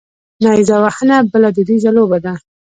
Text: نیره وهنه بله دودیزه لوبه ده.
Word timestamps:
نیره 0.43 0.75
وهنه 0.83 1.17
بله 1.31 1.49
دودیزه 1.55 1.89
لوبه 1.95 2.19
ده. 2.25 2.33